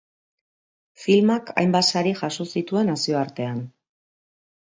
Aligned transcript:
Filmak 1.03 1.51
hainbat 1.63 1.87
sari 1.93 2.15
jaso 2.23 2.47
zituen 2.55 2.91
nazioartean. 2.93 3.61